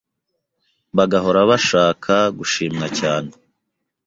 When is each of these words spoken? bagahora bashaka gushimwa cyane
bagahora 0.97 1.39
bashaka 1.49 2.15
gushimwa 2.37 2.85
cyane 2.99 3.31